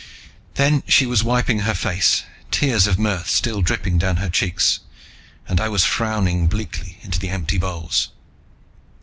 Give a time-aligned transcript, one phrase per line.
[0.55, 4.79] Then she was wiping her face, tears of mirth still dripping down her cheeks,
[5.47, 8.07] and I was frowning bleakly into the empty bowls.